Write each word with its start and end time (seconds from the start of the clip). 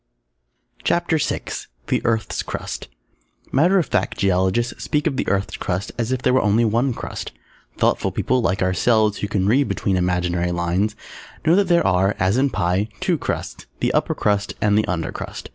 _CHAPTER 0.83 1.19
VI 1.19 1.41
THE 1.85 2.01
EARTH'S 2.03 2.41
CRUST 2.41 2.87
Matter 3.51 3.77
of 3.77 3.85
fact 3.85 4.17
Geologists 4.17 4.83
speak 4.83 5.05
of 5.05 5.15
the 5.15 5.27
Earth's 5.27 5.57
Crust 5.57 5.91
as 5.99 6.11
if 6.11 6.23
there 6.23 6.33
were 6.33 6.41
only 6.41 6.65
one 6.65 6.91
Crust. 6.91 7.31
Thoughtful 7.77 8.11
people 8.11 8.41
(like 8.41 8.63
ourselves) 8.63 9.19
who 9.19 9.27
can 9.27 9.45
read 9.45 9.67
between 9.69 9.95
imaginary 9.97 10.51
lines, 10.51 10.95
know 11.45 11.55
that 11.55 11.67
there 11.67 11.85
are 11.85 12.15
(as 12.17 12.35
in 12.37 12.47
a 12.47 12.49
pie) 12.49 12.89
two 12.99 13.19
Crusts, 13.19 13.67
the 13.79 13.91
Upper 13.93 14.15
Crust 14.15 14.55
and 14.59 14.75
the 14.75 14.87
Under 14.87 15.11
Crust. 15.11 15.49